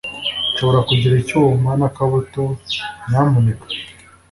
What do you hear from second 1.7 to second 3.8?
n'akabuto, nyamuneka?